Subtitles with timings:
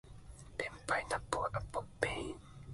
[0.57, 2.35] ペンパイナッポーアッポーペン